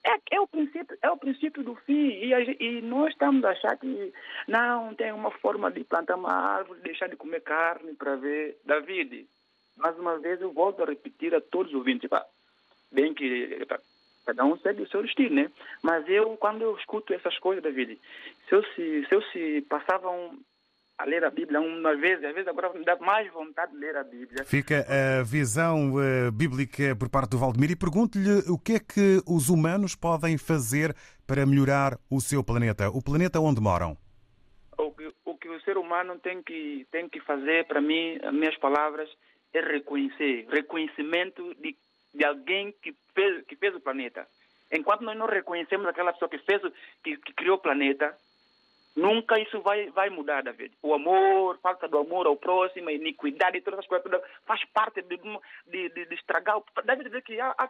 [0.07, 2.07] É, é, o princípio, é o princípio do fim.
[2.07, 2.31] E,
[2.63, 4.13] e, nós estamos a achar que
[4.47, 8.57] não tem uma forma de plantar uma árvore, deixar de comer carne para ver.
[8.63, 9.27] David,
[9.75, 12.09] mais uma vez eu volto a repetir a todos os ouvintes.
[12.89, 13.67] Bem que
[14.25, 15.51] cada um segue o seu destino, né?
[15.83, 17.99] Mas eu, quando eu escuto essas coisas, David,
[18.47, 20.39] se eu se, se, eu se passava um,
[20.97, 23.95] a ler a Bíblia uma vez, às vezes agora me dá mais vontade de ler
[23.95, 24.43] a Bíblia.
[24.45, 29.21] Fica a visão uh, bíblica por parte do Valdemir e pergunto-lhe o que é que
[29.27, 30.95] os humanos podem fazer
[31.27, 33.95] para melhorar o seu planeta, o planeta onde moram.
[34.77, 38.33] O que o, que o ser humano tem que, tem que fazer, para mim, as
[38.33, 39.07] minhas palavras,
[39.53, 41.75] é reconhecer, reconhecimento de,
[42.13, 44.27] de alguém que fez, que fez o planeta.
[44.71, 46.61] Enquanto nós não reconhecemos aquela pessoa que fez,
[47.03, 48.15] que, que criou o planeta,
[48.97, 50.73] Nunca isso vai, vai mudar, David.
[50.81, 55.17] O amor, falta do amor ao próximo, a iniquidade, todas essas coisas, faz parte de,
[55.67, 56.59] de, de, de estragar.
[56.83, 57.69] Deve dizer que há, há,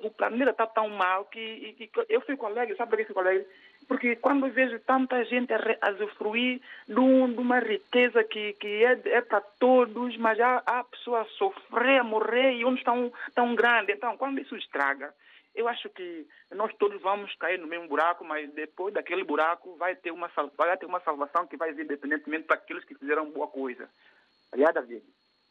[0.00, 2.74] o planeta está tão mal que, que, eu fico alegre.
[2.74, 3.46] Sabe por que eu fico alegre?
[3.86, 9.00] Porque quando vejo tanta gente a usufruir de, um, de uma riqueza que, que é,
[9.04, 13.54] é para todos, mas há, há pessoas a sofrer, a morrer e onde estão tão
[13.54, 13.92] grande.
[13.92, 15.14] Então, quando isso estraga,
[15.58, 19.96] eu acho que nós todos vamos cair no mesmo buraco, mas depois daquele buraco vai
[19.96, 23.48] ter uma, vai ter uma salvação que vai vir independentemente para aqueles que fizeram boa
[23.48, 23.90] coisa.
[24.52, 25.02] Aliás, David,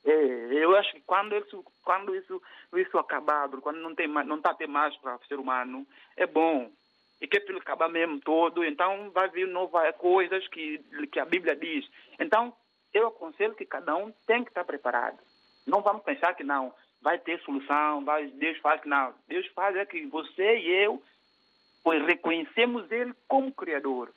[0.05, 0.13] é,
[0.53, 2.41] eu acho que quando isso, quando isso,
[2.77, 6.71] isso acabar, quando não tem não a ter mais para o ser humano, é bom.
[7.19, 10.77] E que é pelo acabar mesmo todo, então vai vir novas coisas que,
[11.11, 11.85] que a Bíblia diz.
[12.17, 12.55] Então,
[12.93, 15.19] eu aconselho que cada um tem que estar preparado.
[15.65, 19.13] Não vamos pensar que não, vai ter solução, vai, Deus faz que não.
[19.27, 21.01] Deus faz é que você e eu
[21.87, 24.09] pois reconhecemos Ele como Criador.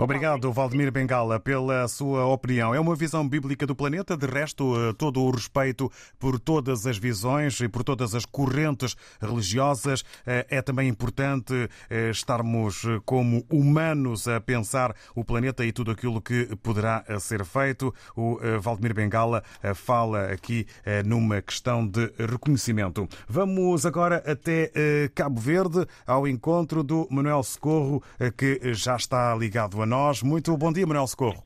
[0.00, 2.74] Obrigado, Valdemir Bengala, pela sua opinião.
[2.74, 6.96] É uma visão bíblica do planeta, de resto, eh, todo o respeito por todas as
[6.96, 10.02] visões e por todas as correntes religiosas.
[10.26, 11.52] Eh, É também importante
[11.90, 17.94] eh, estarmos como humanos a pensar o planeta e tudo aquilo que poderá ser feito.
[18.16, 19.42] O Valdemir Bengala
[19.74, 20.66] fala aqui
[21.04, 23.06] numa questão de reconhecimento.
[23.28, 24.70] Vamos agora até
[25.14, 28.02] Cabo Verde, ao encontro do Manuel Socorro,
[28.36, 30.22] que já está ligado a nós.
[30.22, 31.44] Muito bom dia, Manuel Socorro.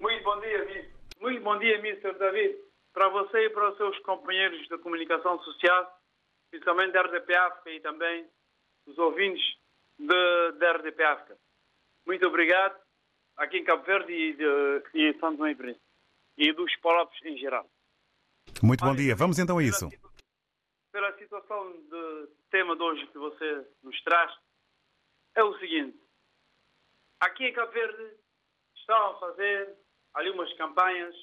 [0.00, 2.18] Muito bom dia, muito bom dia, Mr.
[2.18, 2.58] David.
[2.92, 6.00] Para você e para os seus companheiros de comunicação social,
[6.50, 8.28] principalmente da RDP África e também
[8.86, 9.42] os ouvintes
[9.96, 11.38] de, da RDP África.
[12.04, 12.76] Muito obrigado
[13.36, 15.84] aqui em Cabo Verde e, de, e Santo Tomé e Príncipe.
[16.36, 17.66] E dos povos em geral.
[18.62, 19.14] Muito bom dia.
[19.14, 19.88] Vamos então a isso.
[20.90, 24.32] Pela situação de tema de hoje que você nos traz,
[25.36, 25.96] é o seguinte.
[27.20, 28.16] Aqui em Cabo Verde
[28.74, 29.76] estão a fazer
[30.14, 31.14] ali umas campanhas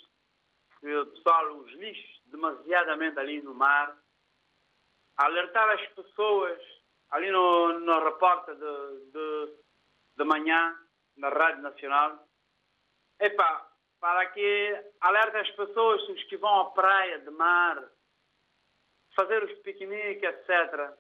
[0.79, 3.97] que o pessoal os lixos demasiadamente ali no mar,
[5.17, 6.61] alertar as pessoas
[7.09, 9.57] ali no, no repórter de, de,
[10.17, 10.77] de manhã
[11.15, 12.27] na Rádio Nacional,
[13.19, 13.67] epá,
[13.99, 17.83] para que alerte as pessoas os que vão à praia de mar,
[19.15, 20.93] fazer os piqueniques, etc.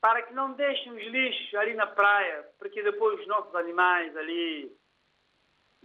[0.00, 4.72] Para que não deixem os lixos ali na praia, porque depois os nossos animais ali,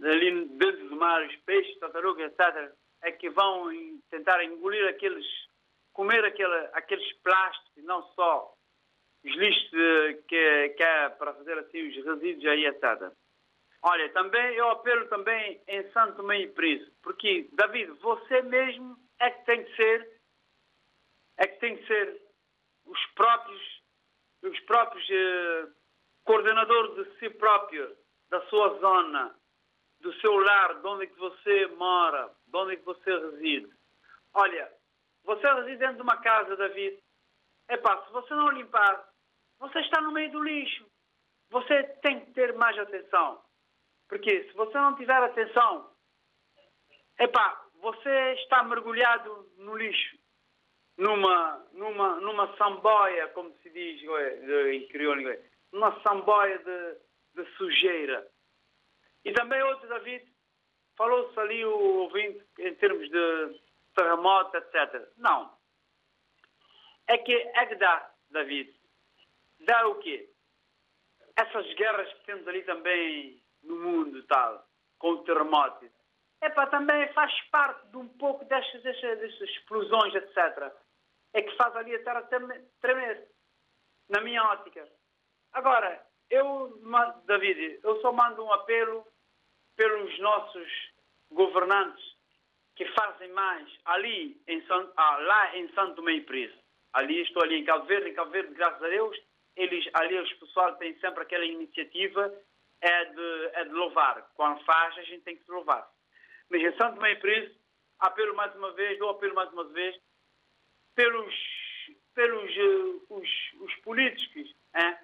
[0.00, 3.68] ali dentro do mar, os peixes, tartarugas, etc., é que vão
[4.10, 5.26] tentar engolir aqueles,
[5.92, 8.54] comer aquele, aqueles plásticos, não só
[9.24, 9.70] os lixos
[10.28, 13.12] que, que é para fazer assim os resíduos aí, etc.
[13.82, 19.44] Olha, também eu apelo também em Santo e Príncipe, porque, David, você mesmo é que
[19.44, 20.20] tem que ser,
[21.36, 22.22] é que tem que ser
[22.86, 23.73] os próprios,
[24.48, 25.68] os próprios eh,
[26.24, 27.96] coordenadores de si próprio,
[28.30, 29.34] da sua zona,
[30.00, 33.72] do seu lar, de onde é que você mora, de onde é que você reside.
[34.34, 34.70] Olha,
[35.24, 37.02] você reside dentro de uma casa, David.
[37.68, 39.08] Epá, se você não limpar,
[39.58, 40.86] você está no meio do lixo.
[41.50, 43.42] Você tem que ter mais atenção.
[44.08, 45.90] Porque se você não tiver atenção,
[47.18, 50.18] epá, você está mergulhado no lixo.
[50.96, 55.40] Numa, numa, numa samboia, como se diz ué, em crioulo, ué,
[55.72, 58.26] numa samboia de, de sujeira.
[59.24, 60.24] E também outro, David,
[60.96, 63.60] falou-se ali o ouvinte em termos de
[63.94, 65.08] terremoto, etc.
[65.16, 65.52] Não.
[67.08, 68.72] É que é que dá, David.
[69.60, 70.28] Dá o quê?
[71.36, 74.66] Essas guerras que temos ali também no mundo tal,
[74.98, 75.88] com o terremoto.
[76.42, 80.72] Epá, também faz parte de um pouco destas, destas, destas explosões, etc.
[81.34, 83.28] É que faz ali a terra treme- tremer.
[84.08, 84.88] Na minha ótica.
[85.52, 86.80] Agora, eu,
[87.26, 89.06] David, eu só mando um apelo
[89.76, 90.68] pelos nossos
[91.30, 92.04] governantes
[92.76, 96.62] que fazem mais ali em São, ah, lá em Santo e Príncipe.
[96.92, 99.16] Ali estou ali em Cabo Verde, em Cabo Verde, graças a Deus,
[99.56, 102.32] eles, ali os pessoal têm sempre aquela iniciativa
[102.80, 104.28] é de, é de louvar.
[104.34, 105.88] Quando faz, a gente tem que se louvar.
[106.50, 107.58] Mas em Santo e Príncipe,
[107.98, 109.96] apelo mais uma vez, dou apelo mais uma vez,
[110.94, 111.34] pelos,
[112.14, 113.28] pelos eh, os,
[113.60, 114.96] os políticos, hein?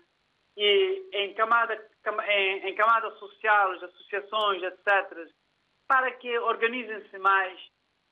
[0.57, 5.28] e em camada, cama- em, em camada social, as associações, etc.,
[5.88, 7.59] para que organizem-se mais,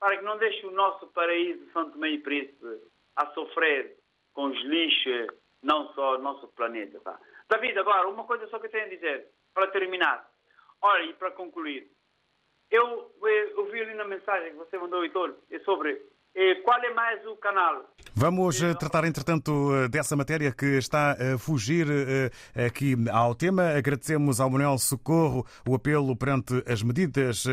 [0.01, 2.81] para que não deixem o nosso paraíso São Tomé e Príncipe
[3.16, 3.97] a sofrer
[4.33, 5.26] com os lixos,
[5.62, 7.01] não só o nosso planeta.
[7.01, 7.18] Tá?
[7.49, 10.29] David, agora, uma coisa só que eu tenho a dizer, para terminar.
[10.83, 11.91] Olha, e para concluir.
[12.70, 16.01] Eu, eh, eu vi ali na mensagem que você mandou, Heitor, é sobre eh,
[16.64, 17.85] qual é mais o canal.
[18.14, 23.70] Vamos eh, tratar, entretanto, eh, dessa matéria que está a fugir eh, aqui ao tema.
[23.76, 27.45] Agradecemos ao Manuel Socorro o apelo perante as medidas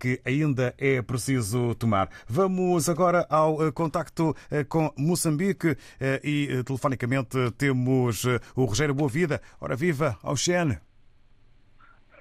[0.00, 2.08] que ainda é preciso tomar.
[2.26, 4.34] Vamos agora ao contacto
[4.68, 5.76] com Moçambique
[6.22, 8.24] e telefonicamente temos
[8.56, 9.40] o Rogério Boavida.
[9.60, 10.78] Ora viva, ao Xene.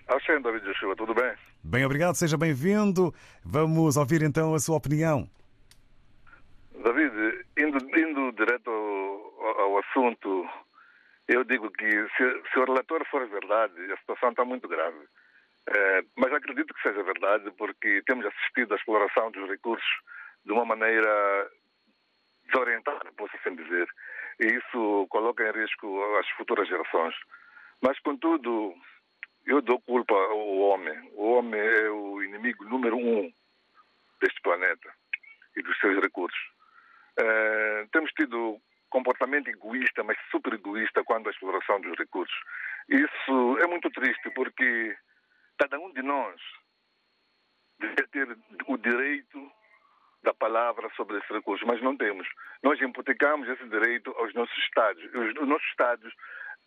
[0.07, 1.33] Alexandre David Joshua, tudo bem?
[1.63, 3.13] Bem, obrigado, seja bem-vindo.
[3.43, 5.27] Vamos ouvir então a sua opinião.
[6.75, 10.49] David, indo, indo direto ao, ao assunto,
[11.27, 15.07] eu digo que se, se o relator for verdade, a situação está muito grave.
[15.67, 19.87] Eh, mas acredito que seja verdade, porque temos assistido à exploração dos recursos
[20.45, 21.49] de uma maneira
[22.45, 23.87] desorientada, posso assim dizer.
[24.39, 27.15] E isso coloca em risco as futuras gerações.
[27.81, 28.73] Mas, contudo,
[29.45, 31.11] eu dou culpa ao homem.
[31.13, 33.31] O homem é o inimigo número um
[34.21, 34.93] deste planeta
[35.55, 36.52] e dos seus recursos.
[37.19, 38.59] Eh, temos tido
[38.89, 42.37] comportamento egoísta, mas super egoísta quanto à exploração dos recursos.
[42.89, 44.95] Isso é muito triste porque
[45.57, 46.39] cada um de nós
[47.79, 48.37] deve ter
[48.67, 49.51] o direito
[50.23, 52.27] da palavra sobre esses recursos, mas não temos.
[52.61, 55.03] Nós hipotecamos esse direito aos nossos Estados.
[55.03, 56.13] Os nossos Estados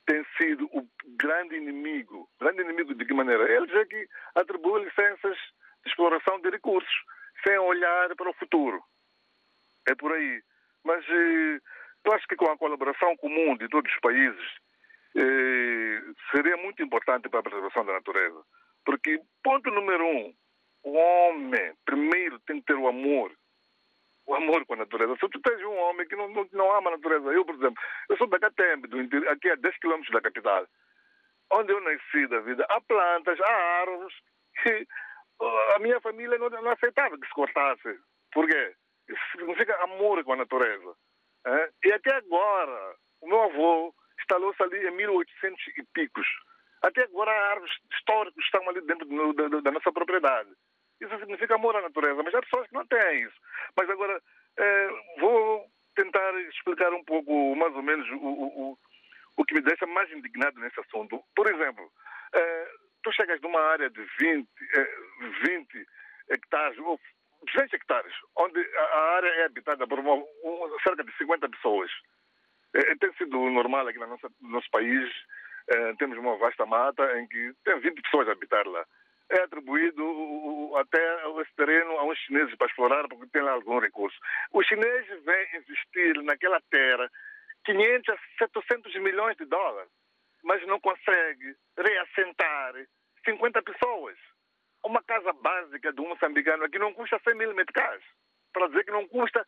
[0.07, 0.87] têm sido o
[1.17, 2.29] grande inimigo.
[2.39, 3.51] Grande inimigo de que maneira?
[3.51, 5.37] Eles é que atribuem licenças
[5.85, 6.95] de exploração de recursos
[7.47, 8.83] sem olhar para o futuro.
[9.89, 10.43] É por aí.
[10.84, 11.61] Mas eh,
[12.05, 14.47] eu acho que com a colaboração comum de todos os países
[15.16, 18.43] eh, seria muito importante para a preservação da natureza.
[18.84, 20.34] Porque, ponto número um,
[20.84, 23.32] o homem, primeiro, tem que ter o amor.
[24.26, 25.16] O amor com a natureza.
[25.18, 27.82] Se tu tens um homem que não, não, não ama a natureza, eu, por exemplo,
[28.09, 30.66] eu sou da Catembe, do interior, aqui a 10 quilômetros da capital,
[31.53, 34.14] onde eu nasci da vida, há plantas, há árvores
[34.62, 34.87] que
[35.74, 37.99] a minha família não, não aceitava que se cortasse.
[38.32, 38.74] Por quê?
[39.33, 40.95] Significa amor com a natureza.
[41.47, 41.71] É?
[41.85, 46.27] E até agora, o meu avô instalou-se ali em 1800 e picos.
[46.83, 50.51] Até agora, árvores históricas estão ali dentro do, da, da nossa propriedade.
[51.01, 53.37] Isso significa amor à natureza, mas há pessoas que não têm isso.
[53.77, 54.21] Mas agora,
[54.59, 54.89] eh,
[55.19, 58.79] vou tentar explicar um pouco, mais ou menos, o, o,
[59.37, 61.23] o que me deixa mais indignado nesse assunto.
[61.35, 61.91] Por exemplo,
[62.35, 62.71] eh,
[63.03, 64.97] tu chegas numa área de 20, eh,
[65.45, 65.87] 20
[66.31, 66.99] hectares, ou
[67.45, 71.91] 200 hectares, onde a área é habitada por uma, um, cerca de 50 pessoas.
[72.74, 75.11] É, tem sido normal aqui no nosso país,
[75.68, 78.84] é, temos uma vasta mata em que tem 20 pessoas a habitar lá.
[79.28, 84.16] É atribuído até esse terreno a uns chineses para explorar, porque tem lá algum recurso.
[84.53, 87.11] Os chineses vêm investir naquela terra
[87.64, 89.91] 500 a 700 milhões de dólares,
[90.45, 92.74] mas não consegue reassentar
[93.24, 94.16] 50 pessoas
[94.87, 98.03] uma casa básica de um moçambicano aqui não custa 100 mil meticais.
[98.53, 99.45] Para dizer que não custa,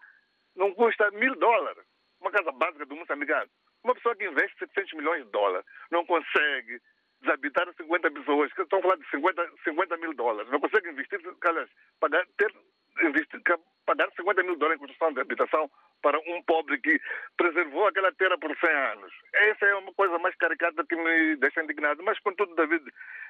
[0.57, 1.85] não custa mil dólares.
[2.21, 3.51] Uma casa básica de um moçambicano.
[3.85, 6.81] Uma pessoa que investe 700 milhões de dólares não consegue
[7.21, 11.69] desabitar 50 pessoas, que estão falar de 50, 50 mil dólares, não consegue investir, aliás,
[11.99, 12.55] pagar, ter,
[13.03, 13.43] investir,
[13.85, 15.71] pagar 50 mil dólares em construção de habitação
[16.03, 17.01] para um pobre que
[17.37, 19.13] preservou aquela terra por 100 anos.
[19.33, 22.03] Essa é uma coisa mais caricata que me deixa indignado.
[22.05, 22.85] Mas, contudo, David,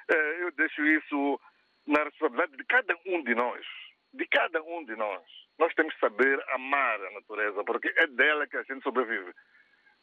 [0.09, 1.39] eh, eu deixo isso
[1.87, 3.65] na responsabilidade de cada um de nós.
[4.13, 5.21] De cada um de nós.
[5.57, 9.31] Nós temos que saber amar a natureza, porque é dela que a gente sobrevive.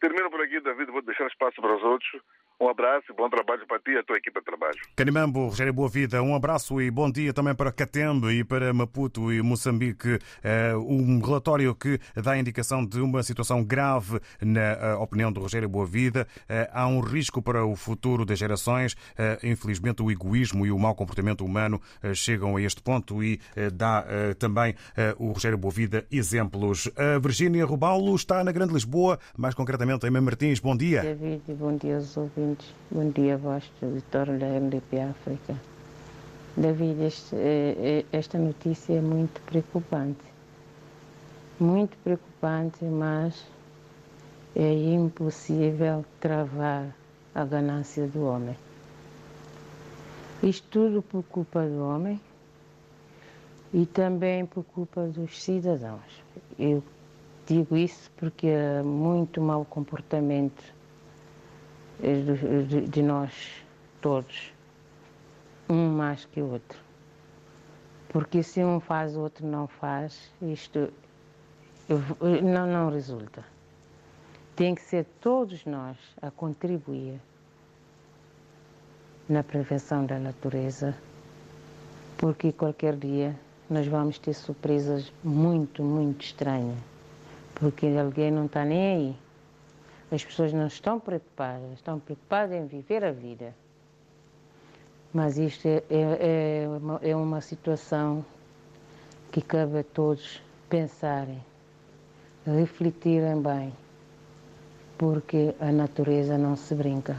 [0.00, 2.22] Termino por aqui, David, vou deixar espaço para os outros.
[2.60, 4.78] Um abraço e bom trabalho para ti e a tua equipa trabalho.
[4.94, 9.32] Canimambo, Rogério Boa Vida, um abraço e bom dia também para Catembe e para Maputo
[9.32, 10.18] e Moçambique.
[10.86, 16.26] Um relatório que dá indicação de uma situação grave na opinião do Rogério Boa Vida.
[16.72, 18.96] Há um risco para o futuro das gerações.
[19.42, 21.80] Infelizmente, o egoísmo e o mau comportamento humano
[22.14, 23.40] chegam a este ponto e
[23.72, 24.04] dá
[24.38, 24.74] também
[25.18, 26.90] o Rogério Boa Vida exemplos.
[26.96, 30.60] A Virgínia Rubalo está na Grande Lisboa, mais concretamente em Mãe Martins.
[30.60, 31.02] Bom dia.
[31.02, 32.74] David, bom dia aos ouvintes.
[32.90, 35.54] Bom dia, vosso editor da RDP África.
[36.56, 37.36] David, este,
[38.10, 40.24] esta notícia é muito preocupante.
[41.60, 43.44] Muito preocupante, mas
[44.54, 46.94] é impossível travar
[47.34, 48.56] a ganância do homem.
[50.42, 52.20] Isto tudo por culpa do homem
[53.74, 56.22] e também por culpa dos cidadãos.
[56.58, 56.82] Eu
[57.46, 60.62] digo isso porque há muito mau comportamento
[62.88, 63.65] de nós
[64.06, 64.52] todos,
[65.68, 66.78] um mais que o outro.
[68.08, 70.92] Porque se um faz, o outro não faz, isto
[72.40, 73.44] não, não resulta.
[74.54, 77.20] Tem que ser todos nós a contribuir
[79.28, 80.96] na prevenção da natureza,
[82.16, 83.34] porque qualquer dia
[83.68, 86.78] nós vamos ter surpresas muito, muito estranhas,
[87.56, 89.16] porque alguém não está nem aí.
[90.12, 93.52] As pessoas não estão preocupadas, estão preocupadas em viver a vida.
[95.16, 98.22] Mas isto é, é, é, uma, é uma situação
[99.32, 101.42] que cabe a todos pensarem,
[102.44, 103.72] refletirem bem,
[104.98, 107.16] porque a natureza não se brinca.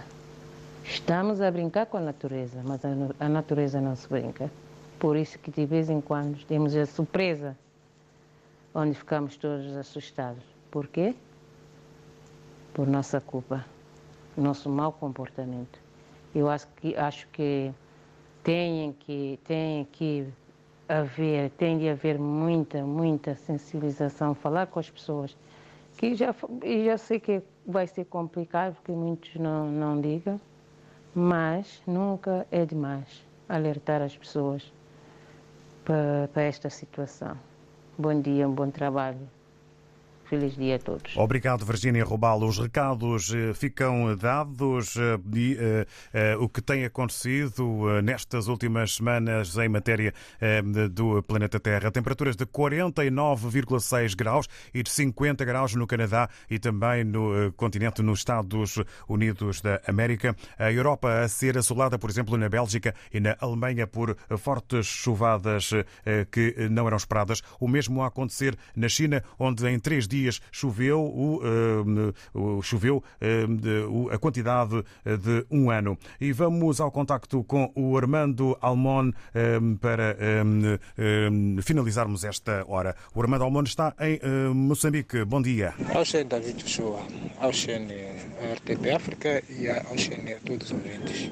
[0.84, 2.82] Estamos a brincar com a natureza, mas
[3.20, 4.52] a, natureza não se brinca.
[5.00, 7.58] Por isso que de vez em quando temos a surpresa,
[8.76, 10.44] onde ficamos todos assustados.
[10.70, 11.16] Por quê?
[12.76, 13.66] por nossa culpa,
[14.38, 15.80] nosso mau comportamento.
[16.36, 17.74] Eu acho que acho que
[18.48, 20.26] tem que tem que
[20.88, 25.36] haver tem de haver muita muita sensibilização, falar com as pessoas
[25.98, 26.34] que já
[26.86, 30.40] já sei que vai ser complicado porque muitos não não ligam,
[31.14, 34.72] mas nunca é demais alertar as pessoas
[35.84, 37.38] para, para esta situação.
[37.98, 39.37] Bom dia, um bom trabalho.
[40.30, 41.16] Feliz dia a todos.
[41.16, 42.48] Obrigado, Virgínia Robalo.
[42.48, 48.96] Os recados eh, ficam dados eh, e eh, eh, o que tem acontecido nestas últimas
[48.96, 50.14] semanas em matéria
[50.92, 51.92] do planeta Terra.
[51.92, 58.20] Temperaturas de 49,6 graus e de 50 graus no Canadá e também no continente, nos
[58.20, 60.36] Estados Unidos da América.
[60.58, 65.72] A Europa a ser assolada, por exemplo, na Bélgica e na Alemanha por fortes chuvadas
[66.32, 67.42] que não eram esperadas.
[67.60, 70.17] O mesmo a acontecer na China, onde em três dias
[70.52, 71.42] choveu, o,
[72.34, 73.04] o- choveu
[73.90, 75.98] o- a quantidade eh, de um ano.
[76.20, 79.12] E vamos ao contacto com o Armando Almon
[79.82, 80.16] para
[81.64, 82.96] finalizarmos esta hora.
[83.14, 85.24] O Armando Almon está em eh, Moçambique.
[85.26, 85.74] Bom dia.
[85.94, 87.02] Ao Xene David Joshua,
[87.40, 87.94] ao Xene
[88.56, 91.32] RTP África e ao Xene a todos os ouvintes.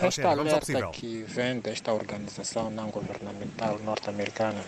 [0.00, 4.60] Esta alerta que vem desta organização não governamental norte-americana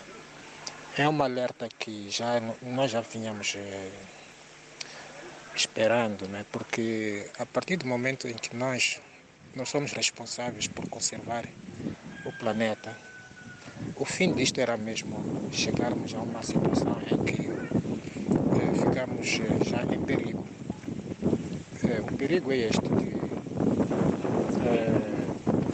[0.97, 3.91] é uma alerta que já nós já vinhamos eh,
[5.55, 6.45] esperando, né?
[6.51, 8.99] porque a partir do momento em que nós,
[9.55, 11.45] nós somos responsáveis por conservar
[12.25, 12.93] o planeta,
[13.95, 19.83] o fim disto era mesmo chegarmos a uma situação em que eh, ficamos eh, já
[19.83, 20.45] em perigo.
[21.85, 23.11] Eh, o perigo é este, de
[24.67, 25.00] eh,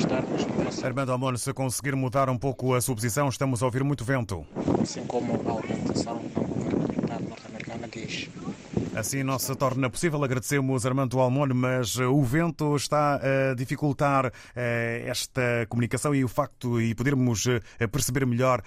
[0.08, 3.84] estarmos numa Armando Almon, se conseguir mudar um pouco a sua posição, estamos a ouvir
[3.84, 4.46] muito vento.
[4.82, 8.30] assim como a organização não governamental norte-americana diz.
[8.98, 10.24] Assim não se torna possível.
[10.24, 13.22] Agradecemos Armando Almon, mas eh, o vento está
[13.52, 18.60] a dificultar eh, esta comunicação e o facto e podermos eh, perceber melhor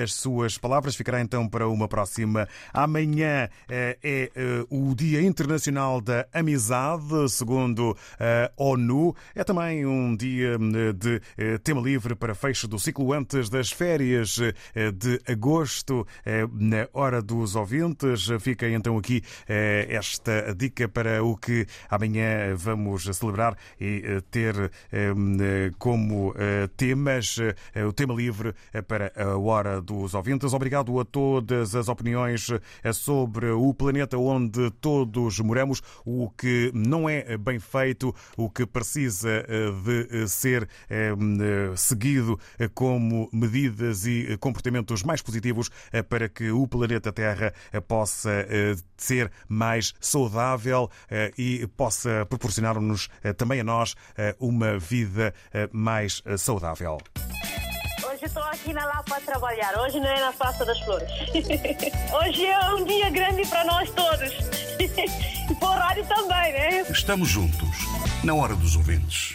[0.00, 2.48] as suas palavras ficará então para uma próxima.
[2.72, 4.30] Amanhã é
[4.70, 9.16] o Dia Internacional da Amizade, segundo a ONU.
[9.34, 14.38] É também um dia eh, de tema livre para fecho do ciclo antes das férias
[14.94, 16.06] de agosto,
[16.52, 18.28] na hora dos ouvintes.
[18.40, 19.22] Fica então aqui
[19.88, 27.38] esta dica para o que amanhã vamos celebrar e eh, ter eh, como eh, temas
[27.38, 30.52] eh, o tema livre eh, para a hora dos ouvintes.
[30.52, 37.08] Obrigado a todas as opiniões eh, sobre o planeta onde todos moramos, o que não
[37.08, 43.28] é bem feito, o que precisa eh, de eh, ser eh, eh, seguido eh, como
[43.32, 48.74] medidas e eh, comportamentos mais positivos eh, para que o planeta Terra eh, possa eh,
[48.96, 49.61] ser mais
[50.00, 55.34] saudável eh, e possa proporcionar-nos eh, também a nós eh, uma vida
[55.70, 56.98] mais saudável.
[58.06, 59.78] Hoje estou aqui na Lapa a trabalhar.
[59.78, 61.08] Hoje não é na Praça das Flores.
[62.12, 64.32] Hoje é um dia grande para nós todos.
[65.50, 66.80] E para o rádio também, né?
[66.88, 67.68] Estamos juntos,
[68.24, 69.30] na hora dos ouvintes.